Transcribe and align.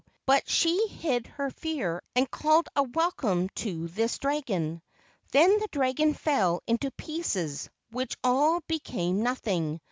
But 0.25 0.49
she 0.49 0.87
hid 0.87 1.27
her 1.27 1.51
fear 1.51 2.01
and 2.15 2.31
called 2.31 2.67
a 2.75 2.81
welcome 2.81 3.49
to 3.57 3.87
this 3.89 4.17
dragon. 4.17 4.81
Then 5.31 5.59
the 5.59 5.67
dragon 5.71 6.15
fell 6.15 6.63
into 6.65 6.89
pieces, 6.89 7.69
which 7.91 8.17
all 8.23 8.61
became 8.67 9.21
nothing. 9.21 9.79